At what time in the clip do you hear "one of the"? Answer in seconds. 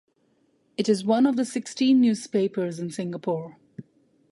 1.05-1.45